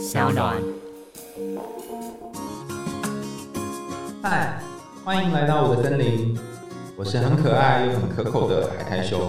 [0.00, 0.56] 小暖。
[4.22, 4.58] 嗨，
[5.04, 6.38] 欢迎来到我的森林，
[6.96, 9.20] 我是很可爱又很可口的海苔熊。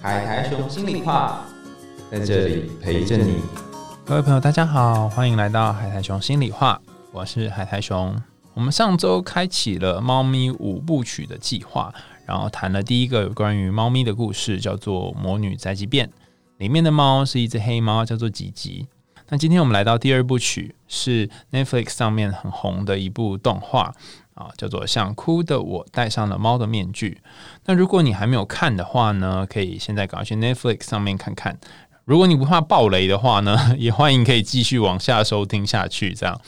[0.00, 1.44] 海苔熊心里话，
[2.10, 3.42] 在这里陪着你。
[4.06, 6.80] 各位朋友，大家好，欢迎来到海苔熊心里话，
[7.12, 8.16] 我是海苔熊。
[8.54, 11.92] 我们上周开启了猫咪五部曲的计划，
[12.24, 16.08] 然后谈了第一个有关于猫咪的故事，叫做《魔女宅急便》。
[16.56, 18.86] 里面的猫是一只黑猫，叫做吉吉。
[19.28, 23.92] 那今天我们来到第二部曲，是 Netflix 上面很红的一部动画
[24.34, 27.20] 啊，叫做《想哭的我戴上了猫的面具》。
[27.64, 31.58] 那如果你还没有看的话呢，可以现在赶快去 Netflix 上面看看。
[32.04, 36.14] 如果你不怕暴雷的话呢， 也欢迎可以继续往下收听下去。
[36.14, 36.40] 这样，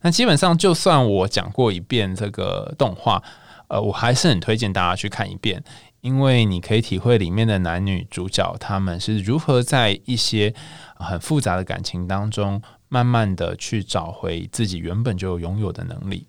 [0.00, 3.22] 那基本上就算我讲过一遍这个动画，
[3.68, 5.62] 呃，我还是很推荐大家去看一遍。
[6.02, 10.52] 因为你可以体会里面的男女主角他们是如何在一些
[10.96, 16.26] 很复杂的感情当中，慢慢的去找回自己原本就拥有的能力。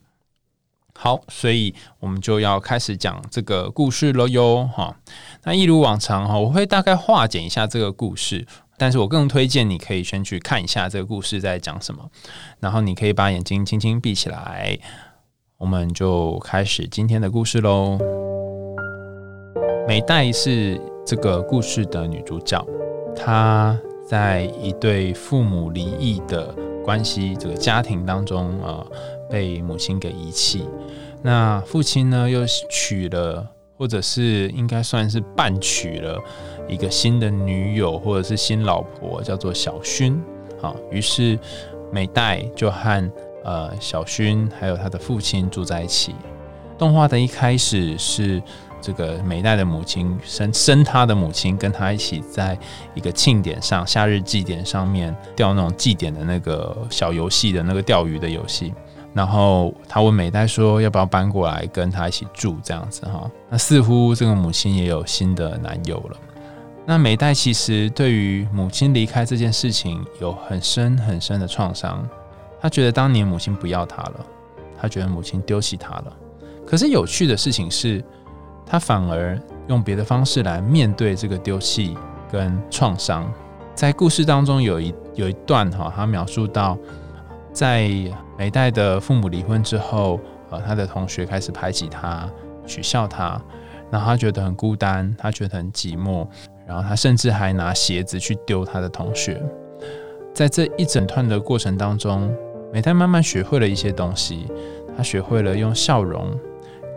[0.95, 4.95] 好，所以我们就要开始讲这个故事了哟，哈。
[5.43, 8.45] 那一如往常哈，我会大概化简一下这个故事，
[8.77, 12.11] 但是我更推荐你可以先去看一下这个故事在讲什么，
[12.59, 14.77] 然后你可以把眼睛轻轻闭起来，
[15.57, 17.97] 我们就开始今天的故事喽。
[19.85, 22.65] 美代是这个故事的女主角，
[23.13, 28.85] 她在一对父母离异的关系这个家庭当中啊，
[29.29, 30.65] 被母亲给遗弃。
[31.21, 33.45] 那父亲呢，又娶了，
[33.77, 36.17] 或者是应该算是半娶了
[36.69, 40.17] 一个新的女友，或者是新老婆，叫做小薰。
[40.61, 41.37] 好，于是
[41.91, 43.11] 美代就和
[43.43, 46.15] 呃小薰还有他的父亲住在一起。
[46.77, 48.41] 动画的一开始是。
[48.83, 52.57] 这个美代的母亲生生他的母亲跟他一起在
[52.93, 58.73] 一个庆典上，夏日祭典上面钓那种祭典的那个小游戏的那个钓鱼的游戏。
[59.13, 63.31] 然后他问美代说：“要不要搬过来跟他一起住？”这样子哈。
[63.49, 66.17] 那似乎这个母亲也有新的男友了。
[66.85, 72.05] 那美代其实对于母亲离开这件事情有很深很深的创伤。
[72.59, 74.25] 他觉得当年母亲不要他了，
[74.77, 76.13] 他觉得母亲丢弃他了。
[76.67, 78.03] 可是有趣的事情是。
[78.65, 81.97] 他反而用别的方式来面对这个丢弃
[82.31, 83.31] 跟创伤。
[83.75, 86.77] 在故事当中有一有一段哈，他描述到，
[87.51, 87.89] 在
[88.37, 90.19] 美代的父母离婚之后，
[90.49, 92.29] 呃，他的同学开始排挤他、
[92.67, 93.41] 取笑他，
[93.89, 96.27] 然后他觉得很孤单，他觉得很寂寞，
[96.67, 99.41] 然后他甚至还拿鞋子去丢他的同学。
[100.33, 102.31] 在这一整段的过程当中，
[102.71, 104.47] 美代慢慢学会了一些东西，
[104.95, 106.31] 他学会了用笑容。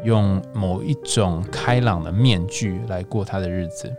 [0.04, 3.92] 用某一种开朗的面具来过他的日子，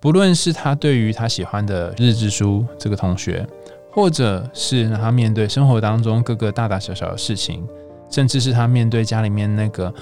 [0.00, 3.46] 不论是他对于他喜欢的日志书这个同学，
[3.90, 7.66] 或者是他面对生活当中各个大大小小的事情，
[8.10, 9.92] 甚至是他面对家里面那个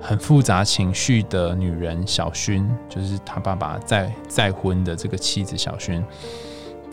[0.00, 6.02] 很复杂情绪的女人小薰，就是他爸爸再再婚的这个妻子小薰。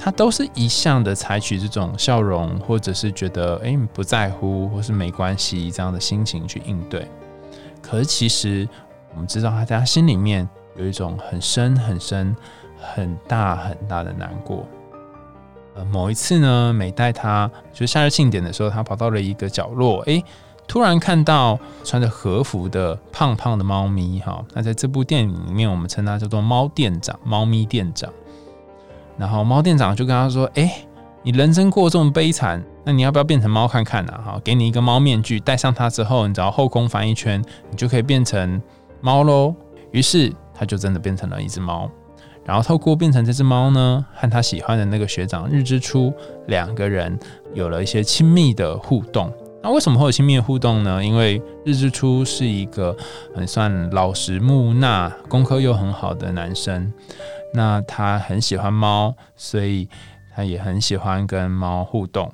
[0.03, 7.07] 他都是一向的采取这种笑容，或者是觉得诶不在乎，或是没关系这样的心情去应对。
[7.83, 8.67] 可是其实
[9.13, 12.35] 我们知道，他在他心里面有一种很深很深、
[12.79, 14.65] 很大很大的难过。
[15.75, 20.23] 呃，某一次呢，每带他就夏日庆典的时候，他跑到了一个角落，诶，
[20.67, 24.19] 突然看到穿着和服的胖胖的猫咪。
[24.21, 28.11] 哈，那在这部电影里面，我们称它叫做猫店长、猫咪店长。
[29.17, 30.85] 然后猫店长就跟他说：“哎，
[31.23, 34.13] 你人生过这么悲惨，那你要不要变成猫看看呢？
[34.23, 38.61] 哈，给你一个猫面具，戴上它之后，你只要后空翻一圈，你就可以变成
[39.01, 39.53] 猫喽。”
[39.91, 41.89] 于是他就真的变成了一只猫。
[42.43, 46.11] 然后透过变成这只猫呢，和他喜欢的那个学长日之初
[46.47, 47.19] 两个人
[47.53, 49.31] 有了一些亲密的互动。
[49.61, 51.05] 那为什么会有亲密的互动呢？
[51.05, 52.97] 因为日之初是一个
[53.35, 56.91] 很算老实木讷、功课又很好的男生。
[57.53, 59.87] 那他很喜欢猫，所以
[60.35, 62.33] 他也很喜欢跟猫互动。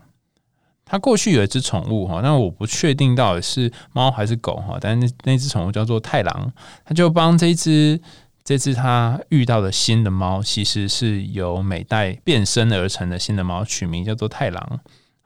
[0.86, 6.54] 他过去有一只宠物哈，那我不确定到底是猫还是狗哈，但是那那只宠物叫做太郎，
[6.86, 8.00] 他就帮这只
[8.44, 14.80] 这只他遇到的新的猫，其实是由美代变身而成的新的猫取名叫做太郎，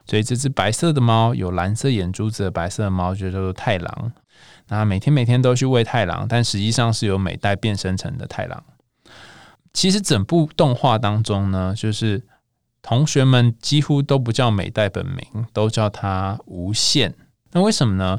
[0.07, 4.11] 所以这只白色的猫有蓝色眼珠子的白色的猫就叫做太郎。
[4.69, 8.63] 那每天每天都去喂太郎，但实际上是由美代变身成的太郎。
[9.73, 12.23] 其实整部动画当中呢，就是
[12.81, 17.13] 同学们几乎都不叫美代本名，都叫他无限。
[17.53, 18.17] 那为什么呢？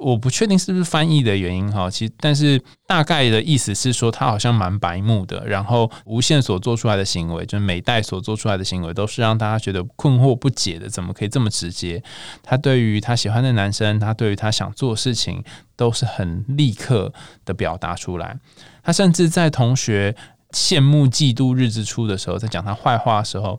[0.00, 1.88] 我不确定是不是翻译的原因哈。
[1.88, 5.46] 其实，但是大概的意思是说，他好像蛮白目的。
[5.46, 10.88] 然后，无限所做出来的行为，就是美代所做出来的行为，都是让大家觉得困惑不解的。
[10.88, 12.02] 怎么可以这么直接？
[12.42, 15.44] 他对于他喜欢的男生，他对于他想做的事情，
[15.76, 17.12] 都是很立刻
[17.44, 18.36] 的表达出来。
[18.82, 20.16] 他甚至在同学
[20.52, 23.58] 羡慕、嫉妒日之初的时候，在讲他坏话的时候。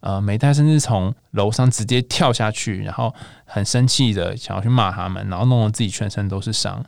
[0.00, 3.14] 呃，美代甚至从楼上直接跳下去，然后
[3.46, 6.84] 很生气的想要去骂他们，然后弄得自己全身都是伤。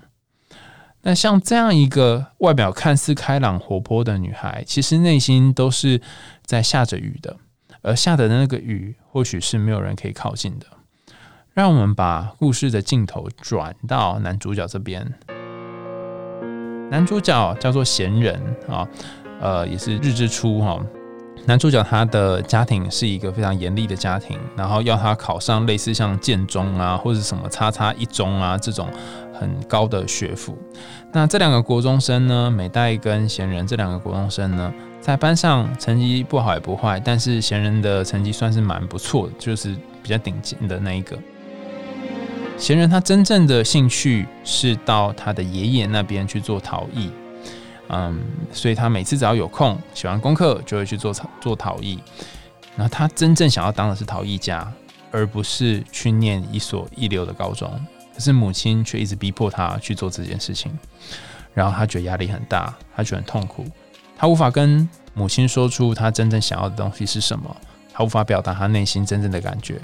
[1.01, 6.03] 那像这样一个外表看似开朗活泼的女孩，其实内心都是
[6.45, 7.39] 在下着雨的，
[7.81, 10.67] 而下的那个雨或许是没有人可以靠近的。
[11.55, 15.15] 让我们把故事的镜头转到男主角这边，
[16.91, 18.39] 男主角叫做闲人
[18.69, 18.87] 啊，
[19.41, 20.81] 呃，也是日之初哈。
[21.45, 28.89] 男主角他的家庭是一个非常严厉的家庭，然后要他考上类似像建中啊或者什么叉叉一中啊这种
[29.33, 30.59] 很高的学府。
[31.13, 41.17] 那这两个国中生呢，美代跟贤人这两个国中生呢，在班上成绩不好也不坏，但是贤人的成绩算是蛮不错的，就是比较顶尖的那一个。
[42.59, 47.13] 贤人他真正的兴趣是到他的爷爷那边去做陶艺。
[47.89, 48.21] 嗯，
[48.53, 51.99] 所以他每次只要有空，写完功课就会去做做陶艺。
[52.75, 54.71] 那他真正想要当的是陶艺家，
[55.11, 57.71] 而不是去念一所一流的高中。
[58.15, 60.77] 可是母亲却一直逼迫他去做这件事情，
[61.55, 63.67] 然后他觉得压力很大，他觉得很痛苦，
[64.17, 67.55] 他无法跟母亲说出他真正想要的东西是什么，
[67.93, 69.81] 他无法表达他内心真正的感觉，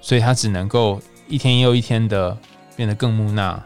[0.00, 2.36] 所以他只能够一天又一天的
[2.74, 3.62] 变得更木讷。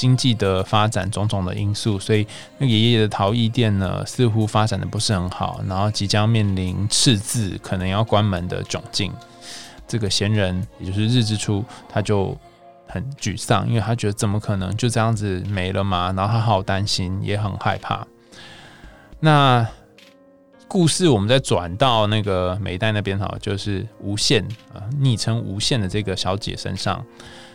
[0.00, 2.26] 经济的发展种种的因素，所以
[2.56, 9.12] 那个爷爷的陶艺店呢，似乎发展的不是很好，然后即将面临赤字，可能要关门的窘境。
[9.86, 12.34] 这个闲人，也就是日之初，他就
[12.86, 16.10] 很沮丧，因为他觉得怎么可能就这样子没了嘛？
[16.16, 18.06] 然后他好担心，也很害怕。
[19.20, 19.68] 那
[20.66, 24.42] 故事我们再转到那个美代那边哈，就是无限
[24.72, 27.04] 啊，昵称无限的这个小姐身上。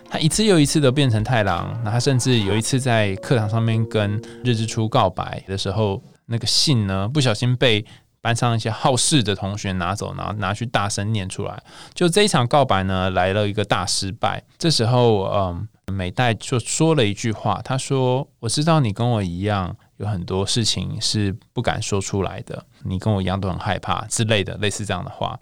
[0.09, 7.85] 他一次又一次的变成太郎，那他甚至有一次在课堂上面跟日之初告白的时候，那个信呢不小心被
[8.21, 11.61] 班上一些好事的同学拿走，然后拿去大声念出来。
[11.93, 14.43] 就这一场告白呢，来了一个大失败。
[14.57, 25.37] 这时候，嗯，美代就说了一句话，他说：“我知道你跟我一样，有很多事情是不敢说出来的，你跟我一样都很害怕之类的，类似这样的话。”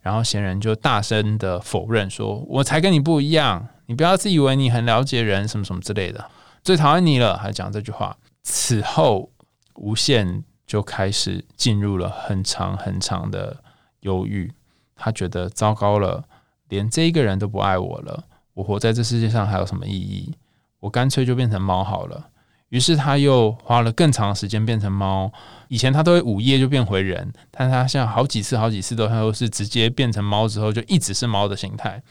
[0.00, 6.30] 然后贤人就大声的否认说：“我才跟你不一样。”你不要自以为你很了解人，什么什么之类的，
[6.62, 8.18] 最讨厌你了，还讲这句话。
[8.42, 9.32] 此后，
[9.76, 13.64] 无限就开始进入了很长很长的
[14.00, 14.52] 忧郁。
[14.94, 16.28] 他觉得糟糕了，
[16.68, 20.34] 连这一个人都不爱我了，我活在这世界上还有什么意义？
[20.80, 22.28] 我干脆就变成猫好了。
[22.68, 25.30] 于是他又花了更长的时间变成猫。
[25.68, 32.02] 以前他都会午夜就变回人，但他现在好几次、好几次都他都是直接变成猫之后就一直是猫的形态。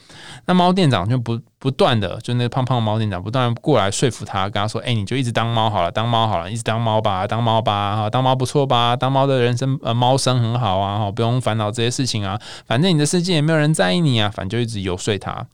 [0.46, 8.94] 那猫店长就不不断的，就那胖胖猫店长不断过来说服他，跟他说：“哎，你就一直当猫好了，当猫好了，一直当猫吧，当猫吧，哈，当猫不错吧？
[8.94, 15.46] 当猫的人生呃，猫生很好啊，哈，不用烦恼这些事情啊，反正你的世界也没有人在意你啊，反正就一直游说他。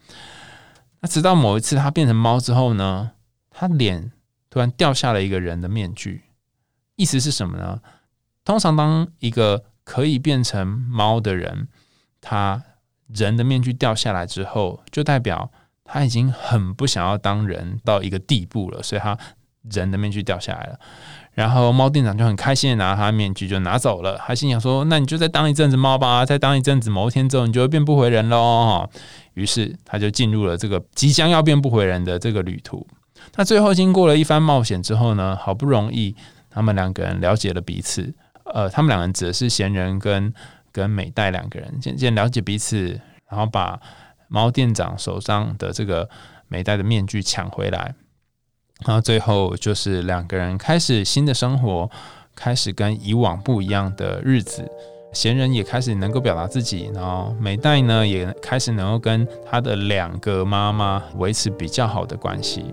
[1.00, 3.12] 那直到某一次他变成猫之后呢，
[3.50, 4.10] 他脸。
[4.54, 6.22] 突然掉下了一个人的面具，
[6.94, 7.80] 意思是什么呢？
[8.44, 11.66] 通常当一个可以变成猫的人，
[12.20, 12.62] 他
[13.08, 15.50] 人的面具掉下来之后，就代表
[15.82, 19.18] 他已经很不想要当人到一个地步了，所以他
[19.72, 20.78] 人的面具掉下来了。
[21.32, 28.88] 然后猫店长就很开心的拿他面具就拿走了，他心想说：“那你就再当一阵子猫吧，再当一阵子，某一天之后你就会变不回人喽。”
[29.34, 32.86] 于是他就进入了这个即将要变不回人的这个旅途。
[33.36, 36.14] 那最后经过了一番冒险之后呢，好不容易
[36.50, 38.14] 他们两个人了解了彼此。
[38.44, 40.32] 呃，他们两个人指的是闲人跟
[40.70, 43.80] 跟美代两个人渐渐了解彼此，然后把
[44.28, 46.08] 猫店长手上的这个
[46.46, 47.94] 美代的面具抢回来。
[48.84, 51.90] 然后最后就是两个人开始新的生活，
[52.36, 54.68] 开始跟以往不一样的日子。
[55.12, 62.64] 闲人也开始能够表达自己，然后美代呢也开始能够跟他的两个妈妈维持比较好的关系。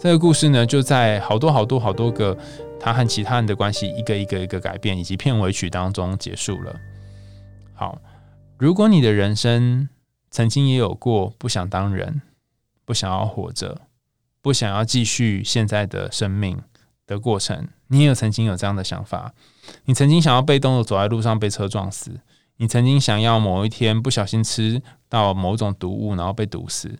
[0.00, 2.38] 这个故事呢，就在好多好多好多个
[2.78, 6.78] 他和其他人的关系一个一个一个改变，以及片尾曲当中结束了。
[7.74, 8.00] 好，
[8.58, 9.88] 如果你的人生
[10.30, 12.22] 曾经也有过不想当人、
[12.84, 13.80] 不想要活着、
[14.40, 16.62] 不想要继续现在的生命
[17.04, 19.32] 的过程，你也有曾经有这样的想法，
[19.86, 22.20] 你曾经想要被动的走在路上被车撞死，
[22.58, 26.96] 你曾经想要某一天不小心吃到某种毒物然后被毒死。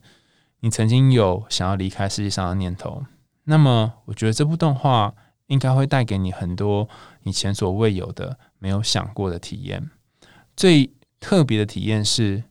[0.61, 3.05] 你曾经有想要离开世界上的念头，
[3.45, 5.15] 那么我觉得这部动画
[5.47, 6.89] 应该会带给你很多
[7.23, 9.91] 你前所未有的、没有想过的体验。
[10.57, 12.45] 最特别的体验是，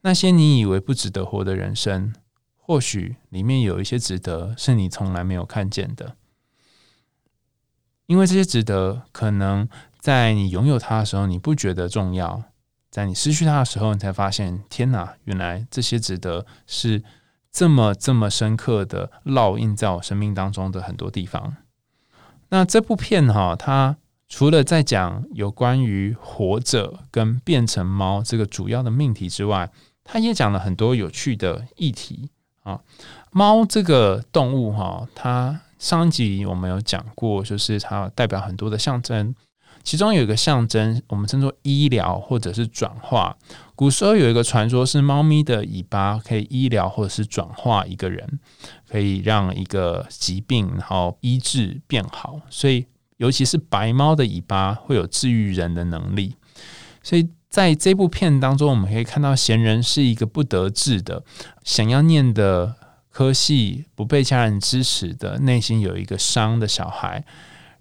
[0.00, 2.12] 那些你以为不值得活的人生，
[2.56, 6.16] 或许里面有一些值得是你从来没有看见的。
[8.06, 12.42] 因为这些值得，可能在你拥有它的时候你不觉得重要，
[12.90, 17.02] 在你失去它的时候，你才发现，天哪，原来这些值得是
[17.52, 21.56] 这么这么深刻的烙印在我生命当中的很多地方。
[22.48, 23.96] 那这部片哈，它
[24.28, 29.70] 除了在讲有关于活着跟变成猫这个主要的命题之外，
[30.02, 32.30] 它也讲了很多有趣的议题
[32.62, 32.80] 啊。
[33.30, 35.60] 猫这个动物哈，它。
[35.82, 39.34] 上一集我们有讲过，就是它代表很多的象征，
[39.82, 43.36] 其中有一个象征，我们称作医疗或者是转化。
[43.74, 48.38] 古时候有一个传说，是猫咪的尾巴可以医疗或者是转化一个人，
[48.88, 52.40] 可以让一个疾病然后医治变好。
[52.50, 52.86] 所以，
[53.16, 56.36] 尤其是白猫的尾巴会有治愈人的能力。
[57.02, 61.24] 所以，在这部片当中，我们可以看到贤人是一个不得志的，
[61.64, 62.76] 想要念的。
[63.14, 67.22] 科系不被家人支持的，内心有一个伤的小孩，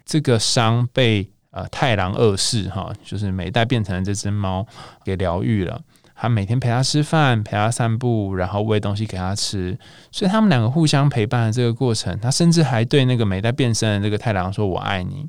[0.03, 4.65] 这个伤被呃太郎二世哈，就是美代变成了这只猫
[5.05, 5.81] 给疗愈了。
[6.13, 9.77] 他每天陪他吃饭，陪他散步，然后喂东西给他吃，
[10.11, 15.27] 所以他们两个互相陪伴的这个过程，他甚至还对那个美代变身的这个太郎说：“我爱你。”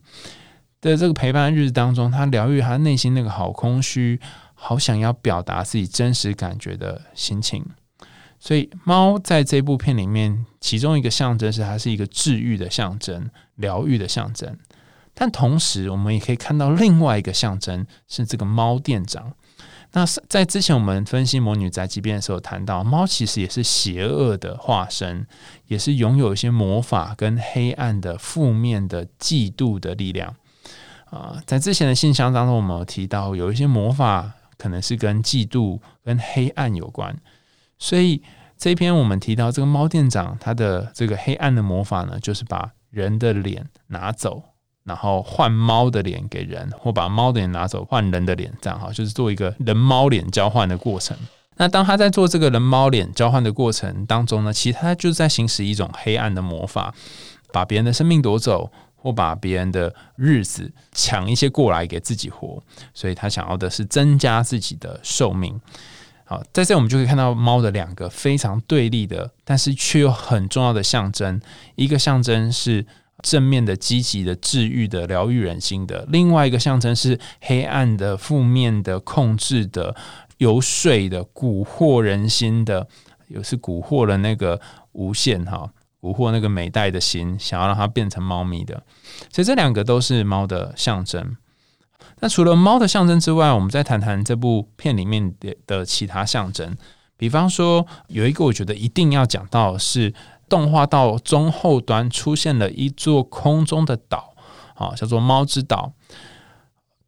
[0.82, 4.20] 的这个陪伴日子当中，他疗愈他内心那个好空虚、
[4.52, 7.64] 好想要表达自己真实感觉的心情。
[8.38, 14.58] 所以，猫在这部片里面，其中一个象征是它是一个治愈的象征、疗愈的象征。
[15.14, 19.32] 但同时，我们也可以看到另外一个象征是这个猫店长。
[19.94, 25.26] 那在之前我们分析《魔女宅急便》的时候，谈到猫其实也是邪恶的化身，
[25.66, 30.34] 也是拥有一些魔法跟黑暗的负面的嫉妒的力量。
[31.10, 37.14] 啊，在之前的信箱当中，我们有提到有一些魔法可能是跟嫉妒、跟黑暗有关。
[37.78, 38.22] 所以
[38.56, 44.42] 这篇我们提到这个猫店长，他的这个黑暗的魔法呢，就是把人的脸拿走，
[44.84, 51.16] 然后换猫的脸给人，或把猫的脸拿走换人的脸，这样哈，就是做一个人猫脸交换的过程。
[51.56, 56.94] 那当他在做这个人猫脸交换的过程当中呢，其实他就是在行使一种黑暗的魔法，
[57.52, 62.60] 把别人的生命夺走，或把别人的日子抢一些过来给自己活。
[62.94, 65.60] 所以他想要的是增加自己的寿命。
[66.24, 71.40] 好，在这我们就可以看到猫的两个非常对立的，但是却又很重要的象征。
[71.76, 72.86] 一个象征是
[73.22, 79.94] 正面的、积极的、治愈的、疗愈人心的；另外一个象征是黑暗的、负面的、控制的、
[80.38, 82.86] 游说的、蛊惑人心的，
[83.28, 84.60] 又是蛊惑了那个
[84.92, 88.82] 无限哈，蛊惑那个美代的心，想要让它变成猫咪的。
[89.32, 91.36] 所以这两个都是猫的象征。
[92.20, 96.76] 那除了猫的象征之外，我们再谈谈这部片里面的的其他象征。
[97.16, 100.12] 比方说，有一个我觉得一定要讲到，是
[100.52, 104.34] 动画到中后端出现了一座空中的岛，
[104.74, 105.94] 啊，叫做猫之岛。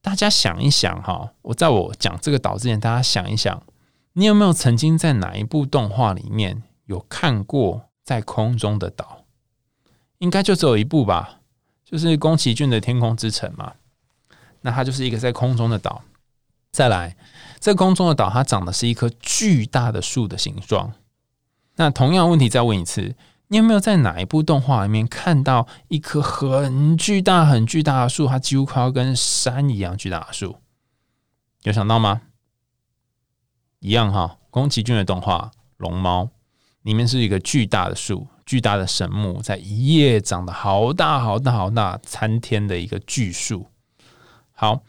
[0.01, 3.63] 大家想一想哈，我在我讲这个岛之前，大家想一想，
[4.15, 9.25] 你有没有曾经在哪一部动画里面有看过在空中的岛？
[10.21, 11.41] 应该就只有一部吧，
[11.85, 13.75] 就是宫崎骏的《天空之城》嘛。
[14.63, 16.01] 那它就是一个在空中的岛。
[16.73, 17.15] 再来，
[17.61, 20.95] 这空中的岛它长的是一棵巨大的树的形状。
[21.77, 23.15] 那同样问题再问一次，
[23.49, 28.27] 你有没有在哪一部动画里面看到一棵很巨大、很巨大的树？
[28.27, 30.57] 它几乎快要跟山一样巨大的树，
[31.63, 32.23] 有想到吗？
[33.81, 36.25] 一样哈，宫崎骏的动画《龙猫》
[36.83, 43.67] 里面是一个巨大的树，巨大的神木，在一夜长得好大、好大、好大，参天的一个巨树。
[44.53, 44.83] 好，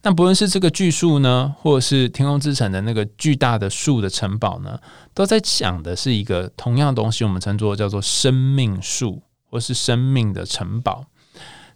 [0.00, 4.78] 那不论是这个巨树呢，或者是天空之城的那个巨大的树的城堡呢，
[5.12, 11.04] 都在讲的是一个同样东西，我们称作叫做生命树，或是生命的城堡。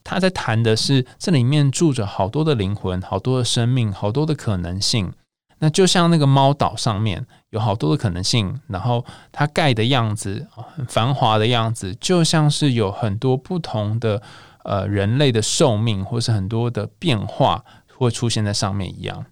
[0.05, 5.13] 他在谈的是这里面住着好多的灵魂，好多的生命，好多的可能性。
[5.59, 14.23] 那就像那个猫岛上面有好多的可能性，然后它盖的样子很繁华的样子，就像是有很多不同的。
[14.65, 17.65] 呃，人类的寿命或是很多的变化
[18.05, 19.27] 会出现在上面一样。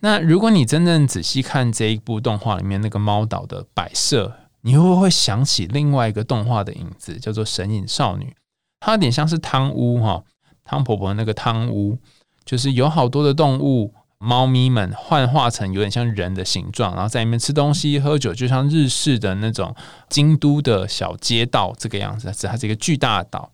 [0.00, 8.24] 那如果你真正仔细看这一部动画里面那个猫岛的摆设，你会不会想起另外一个动画的影子，叫做《神隐少女》？
[8.80, 10.22] 它有点像是汤屋哈，
[10.64, 11.98] 汤婆婆那个汤屋，
[12.44, 19.74] 就是有好多的动物猫咪们幻化成有点像人的形状，然后在里面吃东西、喝酒，就像日式的那种
[20.08, 22.32] 京都的小街道这个样子。
[22.46, 23.50] 它是一个巨大的岛。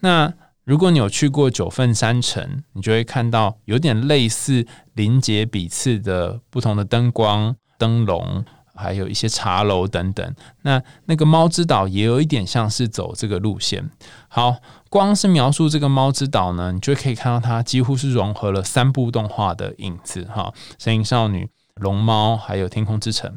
[0.00, 0.32] 那
[0.64, 8.44] 如果你有去过九份山城，你就会看到有点类似临节彼次的不同的灯光、灯笼。
[8.74, 13.90] 还有一些茶楼等等，那那个猫之岛也有一点像是走这个路线。
[14.28, 14.56] 好，
[14.88, 20.52] 光是描述这个猫之岛呢，你就可以看到它几乎是融合了三部动画的影子，哈，
[20.82, 23.30] 《神隐少女》、《龙猫》还有《天空之城》。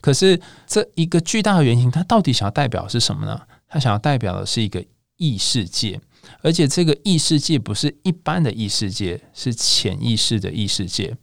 [0.00, 3.42] 可是这一个巨大的原型，它到底想要代表是什么呢？
[3.68, 4.84] 它想要代表的是一个
[5.16, 6.00] 异世界。
[6.40, 11.16] 而且这个异世界不是一般的异世界，是潜意识的异世界。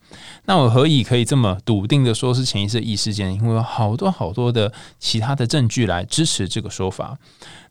[0.45, 3.31] 那我何以可以这么笃定的说是潜意识异世界？
[3.31, 7.17] 因为有好多好多的其他的证据来支持这个说法。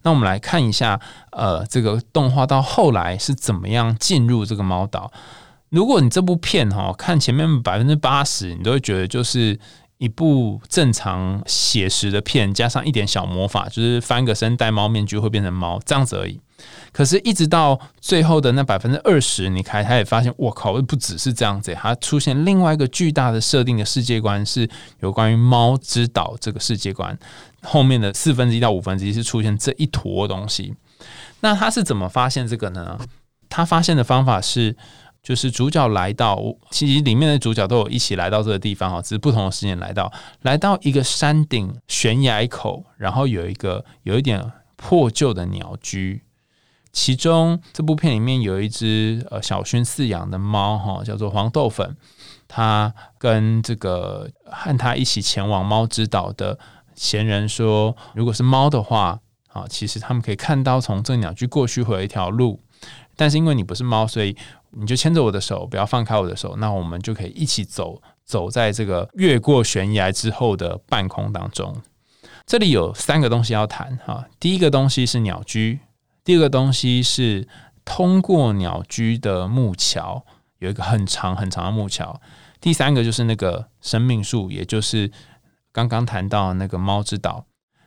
[0.03, 1.01] 那我们来看一下，
[1.33, 5.11] 呃，这个动画到后来是怎么样进入这个猫岛。
[5.71, 9.59] 如果你这部片哈看前面百分之八十，你都会觉得就是
[9.99, 16.41] 一部正常写实的片，加上一点小魔法，就是翻个身戴猫面具会变成猫这样子而已。
[16.93, 24.69] 可是，一直到最后的那百分之二十，你开，他也发现，我靠，不只是这样子，它出现另外一个巨大的设定的世界观，是
[25.01, 27.17] 有关于猫之岛这个世界观。
[27.63, 30.75] 后面的四分之一到五分之一是出现这一坨东西。
[31.41, 32.99] 那他是怎么发现这个呢？
[33.49, 34.77] 他发现的方法是，
[35.23, 40.13] 就是主角来到，其实里面的主角都有一起来到这个地方哈，只是不同的时间来到，
[40.43, 46.23] 来到一个山顶悬崖口，然后有一个有一点破旧的鸟居。
[46.99, 51.97] 其中这部片里面有一只呃小薰饲养的猫哈，叫做黄豆粉。
[52.49, 56.59] 他跟这个和他一起前往猫之岛的
[56.97, 59.21] 闲人说，如果是猫的话，
[59.53, 62.61] 啊，其实他们可以看到从这鸟居过去会有一条路。
[63.15, 64.37] 但是因为你不是猫，所以
[64.73, 71.81] 你就牵着我的手，不要放开我的手，那我们就可以一起走，走在这个越过悬崖之后的半空当中。
[72.45, 75.79] 这里有三个东西要谈哈，第一个东西是鸟居。
[76.29, 77.49] 第二个东西是
[77.87, 80.27] 通过鸟居的木桥，
[80.59, 82.21] 有一个很长很长的木桥。
[82.61, 85.11] 第三个就是那个生命树，也就是
[85.73, 87.47] 刚刚谈到那个猫之岛。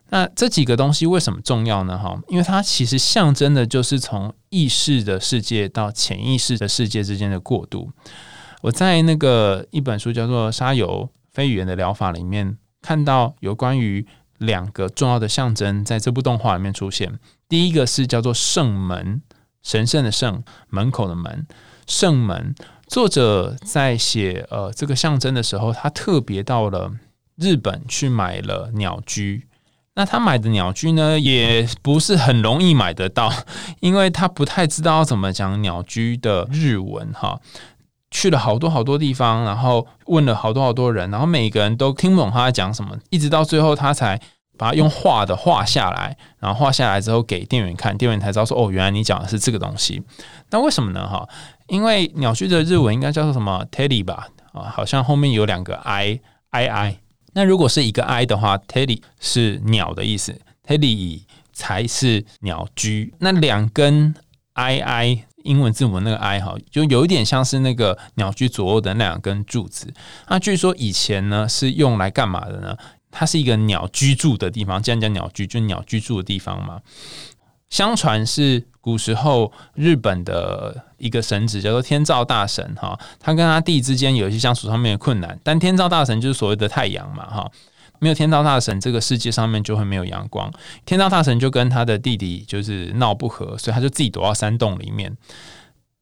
[0.10, 1.96] 那这几个东西为什么重要呢？
[1.96, 7.92] 哈，因为它其实象征的就是从意识的世界到潜意识的世界之间的过渡。
[8.62, 14.08] 我在那个一本书叫做《沙游非语言的疗法》里面看到有关于
[14.40, 17.20] 两个重要的象征，在这部动画里面出现。
[17.51, 19.22] 第一个是叫做圣门，
[19.61, 21.46] 神圣的圣，门口的门，
[21.85, 22.55] 圣门。
[22.87, 26.94] 作者在写呃这个象征的时候，他特别到了
[27.35, 29.50] 日本去买了鸟居。
[29.96, 33.29] 那他买的鸟居呢，也不是很容易买得到，
[33.81, 37.42] 因为他不太知道怎么讲鸟居的日文哈。
[38.11, 44.22] 去了好多好多地方，然后问了好多好多人，然后每个人都听不懂他在讲什么，一直到最后他才。
[44.62, 50.04] 把它用画的画下来，然后画下来之后给店员看，店员才知道说哦，原来你讲的是这个东西。
[50.52, 51.10] 那为什么呢？
[51.10, 51.28] 哈，
[51.66, 54.28] 因为鸟居的日文应该叫做什么 Teddy 吧？
[54.54, 56.20] 啊，好像后面有两个 i
[56.52, 56.98] i i。
[57.34, 63.16] 那如果是一个 i 的话，Teddy 是鸟的意思，Teddy 才是鸟居。
[63.18, 64.14] 那两根
[64.54, 69.92] i i 英文字母那个 i 哈，就有一点像是那个鸟居左右的那两根柱子。
[70.28, 72.78] 那据说以前呢是用来干嘛的呢？
[73.12, 76.82] 它是一个鸟居住的地方，这样叫鸟居，就是鸟居住的地方嘛。
[77.70, 87.50] 相传是古时候日本的一个神祇叫做天照大神哈，他跟他弟之间有一些相处上面的困难，但天照大神就是所谓的太阳嘛哈，
[88.00, 90.52] 没有天照大神，这个世界上面就会没有阳光。
[90.86, 95.16] 天照大神就跟他的弟弟就是闹不和，所以他就自己躲到山洞里面。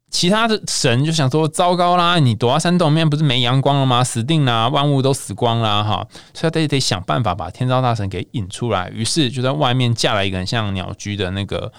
[0.09, 4.03] 其他的神就想说：“糟糕啦，你躲在山洞里面，不是没阳光了吗？
[4.03, 8.89] 死定啦，万物都死光啦！”哈，所以得得想办法把天照大神给引出来。
[8.89, 11.71] 于是就在外面架了一个很像鸟居的那个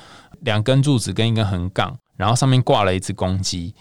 [0.42, 3.74] 两根柱子跟一根横杠，然后上面挂了一只公鸡。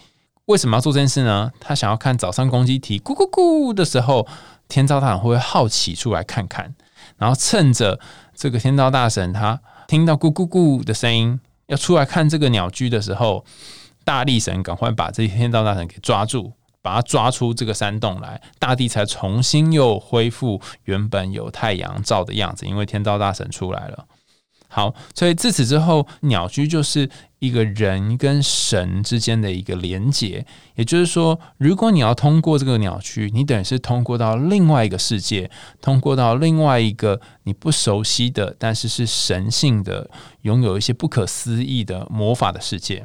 [0.46, 1.52] 为什么要做这件事呢？
[1.60, 4.26] 他想要看早上公鸡啼咕咕咕的时候，
[4.68, 6.74] 天照大神会不会好奇出来看看？
[7.18, 8.00] 然后趁着
[8.34, 13.44] 这个天照大神他听到咕咕咕的声音，要出来看这个鸟居的时候。
[14.04, 22.66] 大力神赶快把这些天道大神给抓住，把他抓出这个山洞来，大地才重新又恢复原本有太阳照的样子。
[22.66, 24.06] 因为天道大神出来了，
[24.68, 27.08] 好，所以自此之后，鸟居就是
[27.40, 30.46] 一个人跟神之间的一个连接。
[30.76, 35.50] 也就是说，如果你要通过这个鸟居，你等于是通过到另外一个世界，
[35.82, 40.08] 通过到另外一个你不熟悉的，但是是神性的，
[40.42, 43.04] 拥有一些不可思议的魔法的世界。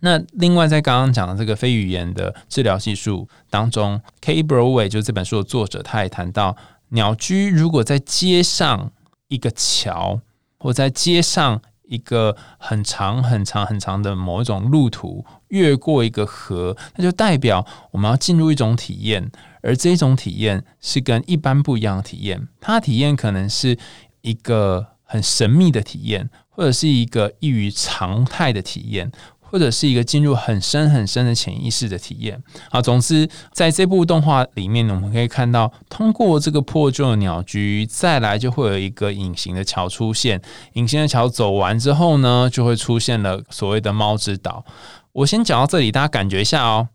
[0.00, 4.42] 那另外，在刚刚讲的这个非语言的治疗技术当中，K.
[4.42, 6.56] Broadway 就是这本书的作者，他也谈到，
[6.90, 8.92] 鸟居如果在街上
[9.28, 10.20] 一个桥，
[10.58, 19.30] 或在街上一个很长很长很长的某一种路途，越过一个河，那就代表我们要进入一种体验，
[19.62, 22.48] 而这种体验是跟一般不一样的体验。
[22.60, 23.78] 它的体验可能是
[24.20, 29.12] 一个很神秘的体验，或者是一个异于常态的体验。
[29.54, 32.42] 或者是一个进入很深很深的潜意识的体验。
[32.72, 40.42] 好，总之在这部动画里面，我们可以看到，通过这个破旧的鸟居，再来就会有一个隐形的桥出现。
[40.72, 44.64] 隐形的桥走完之后呢，就会出现了所谓的猫之岛。
[45.12, 46.88] 我先讲到这里，大家感觉一下哦。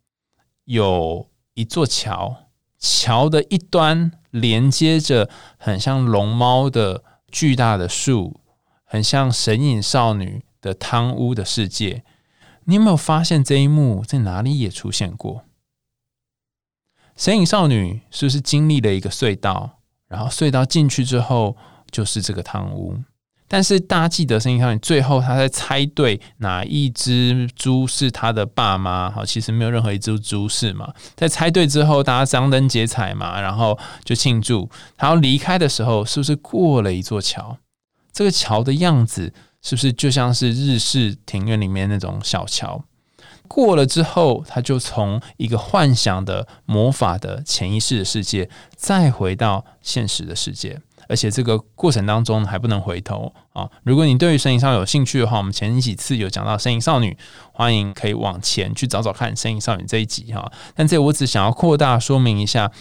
[0.65, 2.35] 有一座桥，
[2.77, 8.41] 桥的一端连接着很像龙猫的巨大的树，
[8.83, 12.03] 很像神隐少女的汤屋的世界。
[12.69, 15.43] 你有没有发现这一幕在哪里也出现过？
[17.15, 19.79] 神隐少女是不是经历了一个隧道？
[20.07, 21.57] 然后隧道进去之后
[21.89, 22.99] 就是这个汤屋。
[23.47, 29.09] 但是大家记得神隐少女最后她在猜对哪一只猪是她的爸妈？
[29.09, 30.93] 好，其实没有任何一只猪是嘛。
[31.15, 34.69] 在猜对之后，大家张灯结彩嘛，然后就庆祝。
[34.95, 37.57] 然后离开的时候，是不是过了一座桥？
[38.13, 39.33] 这个桥的样子。
[39.61, 42.83] 是不是就像是日式庭院里面那种小桥？
[43.47, 50.79] 过了之后，他就从一个幻想的魔法的潜意识的世界，再回到现实的世界。
[51.07, 53.67] 而且这个过程当中还不能回头啊！
[53.81, 57.11] 如果你对于《身影少女》有兴趣的话，我们前几次有讲到《身影少女》，
[57.51, 60.51] 欢迎可以往前去找找看《身影少女》这一集哈。
[60.75, 62.71] 但这我只想要扩大说明一下。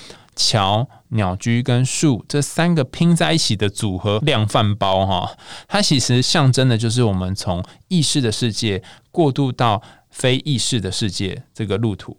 [0.40, 12.16] 桥、鸟居跟树这三个拼在一起的组合量饭包哈，它其实象征的就是我们从意识的世界过渡到非意识的世界这个路途。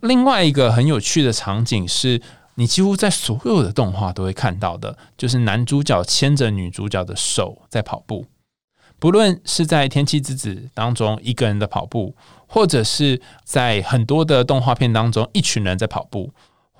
[0.00, 2.20] 另外一个很有趣的场景是
[2.56, 8.26] 你几乎在所有的动画都会看到的，就是男主角牵着女主角的手在跑步。
[8.98, 12.14] 不论是在《天气之子》当中一个人的跑步，
[12.46, 16.32] 或者是在很多的动画片当中一群人在跑步。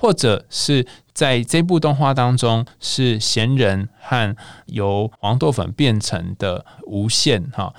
[0.03, 0.85] 或者是
[1.15, 4.37] 在这部动画当中，是闲人和
[4.67, 7.73] 由黄豆粉变成的无限哈，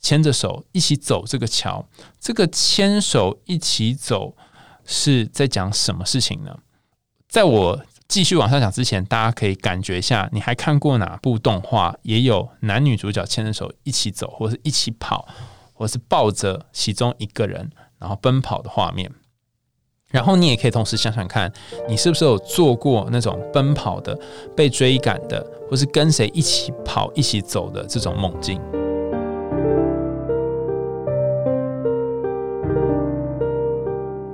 [0.00, 1.86] 牵着手一起走这个桥。
[2.18, 4.36] 这个牵手一起走
[4.84, 6.58] 是在讲什么事情呢？
[7.28, 15.28] 在我继续往下讲之前，大家可以感觉一下，你还看过哪部动画也有男女主角牵着手一起走，或是一起跑，
[15.72, 19.12] 或是抱着其中一个人然后奔跑的画面？
[20.10, 21.52] 然后你也可以同时想想看，
[21.86, 24.18] 你是不是有做过那种奔跑的、
[24.56, 28.58] 被追赶的，或是跟谁一起跑、一起走的这种梦境？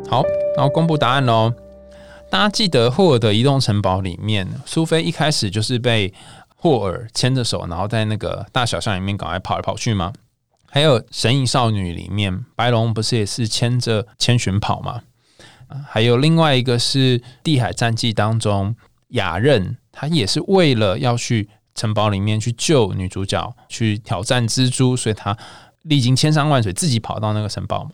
[0.08, 0.22] 好，
[0.56, 1.52] 然后公布答案喽。
[2.30, 6.14] 大家记得霍尔的移动城堡里面，苏菲一开始就是被
[6.54, 10.12] 霍尔牵着手，然后在那个大小巷里面赶快跑来跑去吗？
[10.70, 15.00] 还有神隐少女里面，白龙不是也是牵着千寻跑吗？
[15.88, 18.74] 还有另外一个是《地海战记》当中，
[19.08, 25.37] 雅刃他也是为了要去城堡里面去救女主角，去挑战蜘蛛，所以他
[25.82, 27.88] 历经千山万水，自己跑到那个城堡。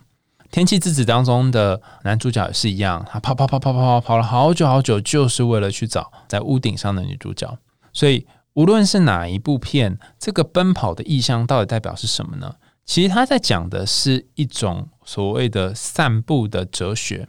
[0.52, 7.56] 《天气之子》当中的男主角也是一样，他跑跑跑跑跑跑跑了好久好久，就是为了去找在屋顶上的女主角。
[7.92, 12.56] 所以无论是哪一部片，这个奔跑的意象到底代表是什么呢？
[12.84, 17.28] 其实他在讲的是一种所谓的散步的哲学。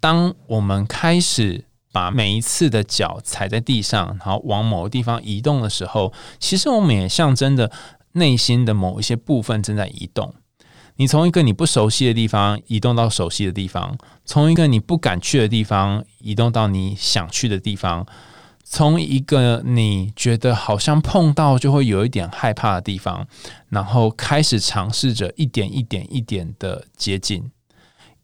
[0.00, 7.70] 当我们开始把每一次的脚踩在地上，然后往某个地方移动的时候，其实我们也象征着
[8.12, 10.34] 内心的某一些部分正在移动。
[10.96, 18.06] 你从一个你不熟悉的地方移动到熟悉的地方，从一个你不敢去的地方移动到你想去的地方，
[18.64, 23.26] 从一个你觉得好像碰到就会有一点害怕的地方，
[23.68, 27.50] 然后开始尝试着一点一点一点的接近。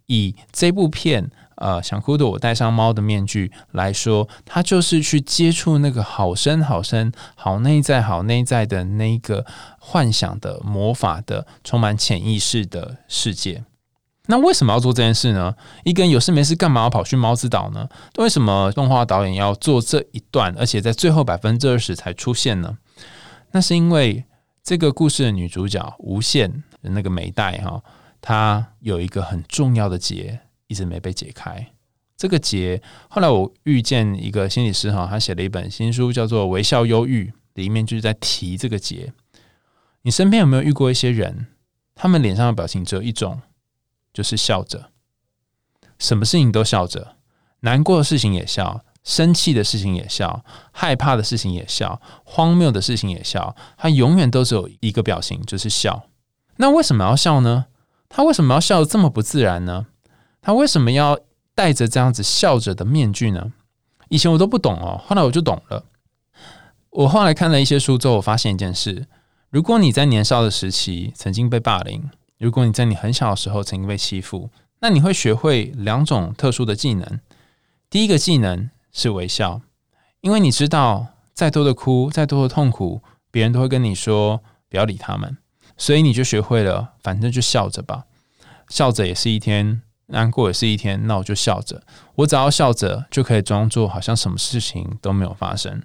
[0.07, 1.31] 以这部片。
[1.57, 9.45] 呃，想哭的我戴上猫的面具来说，它就是去接触那个好深好深、好内在、好内在的那个
[9.79, 13.65] 幻想的魔法的、充满潜意识的世界。
[14.29, 15.55] 那为什么要做这件事呢？
[15.85, 17.89] 一个人有事没事干嘛要跑去猫之岛呢？
[18.19, 22.77] 为什么动画导演要做这一段，而且在最后百分之二十才出现呢？
[23.53, 24.25] 那是因为
[24.63, 26.51] 这个故事的女主角无限
[26.83, 27.81] 的那个美代哈，
[28.21, 30.41] 她有一个很重要的结。
[30.69, 31.73] 一直没被解开
[32.17, 32.83] 这个结。
[33.09, 37.25] 后来我遇见一个心理师哈，他写了一本新书，叫做《微笑忧郁》，
[37.55, 39.13] 里面就是在提这个结。
[40.03, 41.49] 你身边有没有遇过一些人，
[41.95, 43.43] 他们脸上的表情只有一种，
[44.15, 44.91] 就是笑着，
[45.99, 47.17] 什么事情都笑着，
[47.61, 53.55] 难过的事情也笑，生气的事情也笑，害怕的事情也笑，荒谬的事情也笑。
[53.77, 56.09] 他永远都只有一个表情，就是笑。
[56.57, 57.67] 那为什么要笑呢？
[58.09, 59.87] 他为什么要笑得这么不自然呢？
[60.47, 61.19] 他为什么要
[61.57, 63.53] 戴着这样子笑着的面具呢？
[64.11, 65.87] 以前我都不懂哦，后来我就懂了。
[66.91, 69.09] 我后来看了一些书之后，我发现一件事：
[69.51, 77.19] 如果你在年少的时期曾经被霸凌，如果你在你很小的时候曾经被欺负，那你会学会两种特殊的技能。
[77.91, 79.63] 第一个技能是微笑，
[80.21, 85.39] 因为你知道，再多的哭，再多的痛苦，别人都会跟你说不要理他们，
[85.77, 88.05] 所以你就学会了，反正就笑着吧，
[88.69, 91.83] 笑着也是一天，难过也是一天，那我就笑着，
[92.17, 95.83] 我只要笑着就可以装作好像什么事情都没有发生。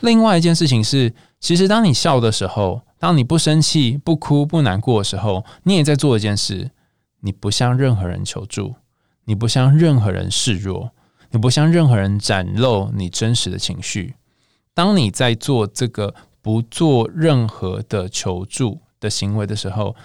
[0.00, 6.70] 另外一件事情是，其实当你笑的时候，当你不生气、不哭、不难过的时候，你也在做一件事。
[7.20, 8.76] 你不向任何人求助，
[9.24, 10.92] 你不向任何人示弱，
[11.30, 14.14] 你不向任何人展露你真实的情绪。
[14.72, 19.96] 当你在做这个不做任何的求助的行为的时候，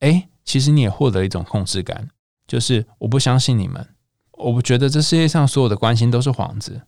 [0.00, 2.10] 哎，其实你也获得一种控制感，
[2.46, 3.86] 就是我不相信你们，
[4.32, 6.82] 我不觉得这世界上所有的关心都是幌子。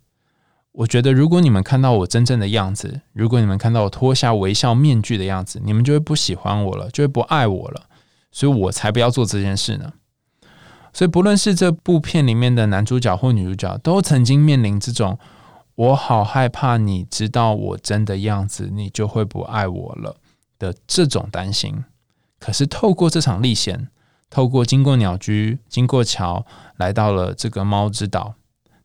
[0.72, 7.84] 我觉得，如果你们看到我真正的样子，如果你们看到我脱下微笑面具的样子，你们就会不喜欢我了，就会不爱我了。
[8.30, 9.94] 所以我才不要做这件事呢。
[10.92, 15.18] 所以，不论是这部片里面的男主角或女主角，都曾经面临这种
[15.76, 20.16] “我好害怕你知道我真的样子，你就会不爱我了”
[20.58, 21.84] 的这种担心。
[22.38, 23.88] 可是，透过这场历险，
[24.36, 26.44] 透过经过鸟居、经过桥，
[26.76, 28.34] 来到了这个猫之岛。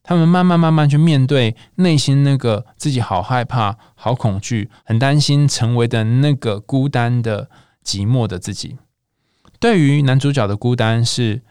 [0.01, 7.49] 他们慢慢慢慢去面对内心那个自己好害怕、好恐惧、很担心成为的那个孤单的
[7.83, 8.77] 寂寞的自己。
[9.59, 11.41] 对于男主角的孤单是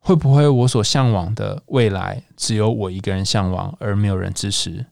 [0.00, 4.84] 会不会我所向往的未来只有我一个人向往而没有人支持？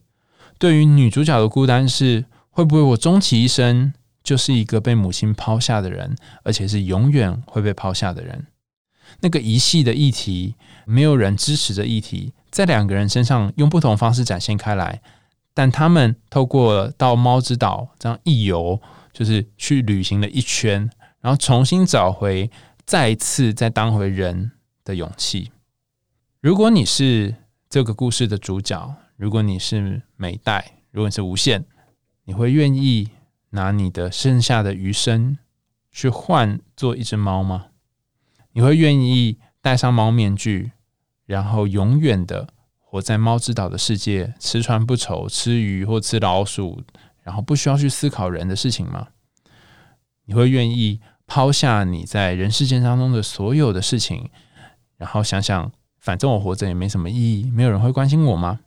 [0.59, 8.46] 对于女主角的孤单是会不会我终其一生就是一个被母亲抛下的人，而且是永远会被抛下的人？
[9.20, 10.54] 那个遗弃的议题，
[10.86, 12.32] 没有人支持的议题。
[12.50, 15.02] 在两个人身上用不同方式展现开来，
[15.52, 18.80] 但他们透过到猫之岛这样一游，
[19.12, 20.88] 就是去旅行了一圈，
[21.20, 22.50] 然后重新找回
[22.86, 24.52] 再次再当回人
[24.84, 25.50] 的勇气。
[26.40, 27.34] 如果你是
[27.68, 31.64] 这个故事的主角，如果你是美代，如果你是无限，
[32.24, 33.10] 你会愿意
[33.50, 35.38] 拿你的剩下的余生
[35.90, 37.66] 去换做一只猫吗？
[38.54, 40.72] 你会愿意戴上猫面具？
[41.26, 46.82] 然后永远的活在猫之岛的世界，吃穿不愁，吃鱼或吃老鼠，
[47.22, 49.08] 然后不需要去思考人的事情吗？
[50.26, 54.30] 你会愿意抛下你在人世间当中的所有的事情，
[54.96, 58.60] 然后想想，反正我活着也没什么意义，没有人会关心我吗？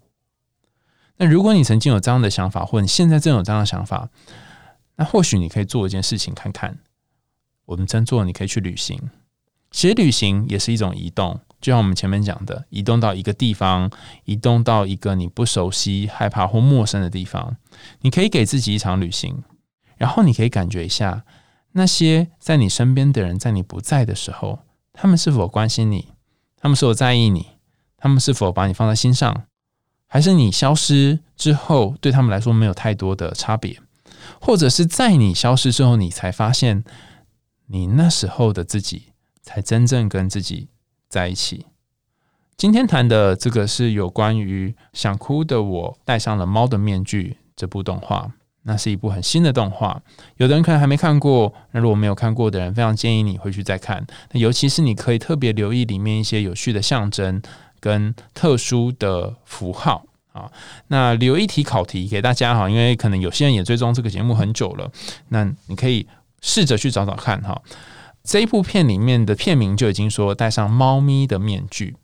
[1.18, 4.10] 那如果你曾经有这样的想法，或你现在正有这样的想法，
[4.98, 6.80] 那或许你可以做一件事情看看。
[7.66, 9.10] 我们真做，你可以去旅行。
[9.72, 11.40] 其实旅行也是一种移动。
[11.60, 13.90] 就像我们前面讲的，移动到一个地方，
[14.26, 17.58] 移动到一个你不熟悉、害怕或陌生的地方，
[18.02, 19.44] 你可以给自己一场旅行，
[19.98, 21.26] 然后你可以感觉一下
[21.72, 24.60] 那些在你身边的人，在你不在的时候，
[24.94, 26.10] 他们是否关心你，
[26.58, 27.48] 他们是否在意你，
[27.98, 29.46] 他们是否把你放在心上，
[30.08, 33.80] 还是你消失之后，对他们来说没有太多的差别，
[34.40, 36.84] 或者是在你消失之后，你才发现
[37.66, 39.08] 你那时候的自己，
[39.48, 40.68] 才真正跟自己。
[41.10, 41.66] 在一起。
[42.58, 48.30] 今天谈的这个是有关于想哭的我戴上了猫的面具这部动画，
[48.64, 50.02] 那是一部很新的动画。
[50.36, 54.06] 有的人可能还没看过，那如果没有看过的人，非常建议你回去再看。
[54.32, 57.42] 那尤其是你可以特别留意里面一些有趣的象征
[57.80, 60.52] 跟特殊的符号啊。
[60.88, 64.92] 那留一题考题给大家哈，因为可能有些人也追踪这个节目很久了，
[65.30, 66.06] 那你可以
[66.42, 67.62] 试着去找找看哈。
[68.28, 71.96] 这一部片里面的片名就已经说戴上猫咪的面具，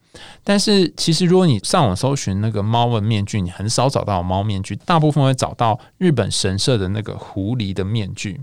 [0.42, 8.40] 但是其实如果你上网搜寻那个猫的面具，你很少找到猫面具，大部分会找到日本神社的那个狐狸的面具。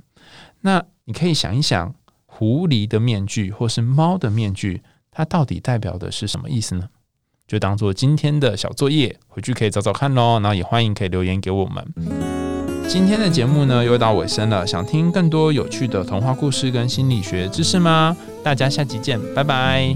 [0.61, 1.95] 那你可以想一想，
[2.27, 6.91] 狐狸的面具或是猫的面具，它到底代表的是什么意思呢？
[7.49, 10.35] 就当做今天的小作业，回去可以找找看喽。
[10.35, 12.50] 然后也欢迎可以留言给我们。
[12.93, 18.17] 今天的节目呢又到尾声了，想听更多有趣的童话故事跟心理学知识吗？
[18.43, 19.95] 大家下集见，拜拜。